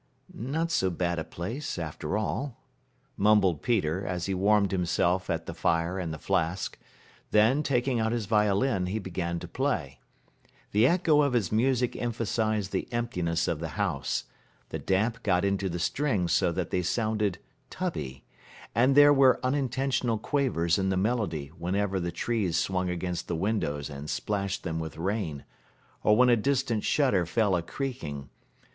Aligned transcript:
"Not 0.33 0.71
so 0.71 0.89
bad 0.89 1.19
a 1.19 1.23
place, 1.23 1.77
after 1.77 2.17
all," 2.17 2.59
mumbled 3.17 3.61
Peter, 3.61 4.03
as 4.03 4.25
he 4.25 4.33
warmed 4.33 4.71
himself 4.71 5.29
at 5.29 5.45
the 5.45 5.53
fire 5.53 5.99
and 5.99 6.11
the 6.11 6.17
flask; 6.17 6.79
then, 7.29 7.61
taking 7.61 7.99
out 7.99 8.11
his 8.11 8.25
violin, 8.25 8.87
he 8.87 8.97
began 8.97 9.37
to 9.37 9.47
play. 9.47 9.99
The 10.71 10.87
echo 10.87 11.21
of 11.21 11.33
his 11.33 11.51
music 11.51 11.95
emphasized 11.95 12.71
the 12.71 12.91
emptiness 12.91 13.47
of 13.47 13.59
the 13.59 13.77
house, 13.77 14.23
the 14.69 14.79
damp 14.79 15.21
got 15.21 15.45
into 15.45 15.69
the 15.69 15.77
strings 15.77 16.31
so 16.31 16.51
that 16.51 16.71
they 16.71 16.81
sounded 16.81 17.37
tubby, 17.69 18.23
and 18.73 18.95
there 18.95 19.13
were 19.13 19.39
unintentional 19.45 20.17
quavers 20.17 20.79
in 20.79 20.89
the 20.89 20.97
melody 20.97 21.49
whenever 21.49 21.99
the 21.99 22.11
trees 22.11 22.57
swung 22.57 22.89
against 22.89 23.27
the 23.27 23.35
windows 23.35 23.87
and 23.87 24.09
splashed 24.09 24.63
them 24.63 24.79
with 24.79 24.97
rain, 24.97 25.45
or 26.03 26.17
when 26.17 26.29
a 26.29 26.35
distant 26.35 26.83
shutter 26.83 27.23
fell 27.23 27.55
a 27.55 27.61
creaking. 27.61 28.31